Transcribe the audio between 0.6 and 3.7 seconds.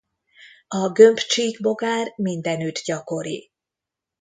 A gömb-csíkbogár mindenütt gyakori.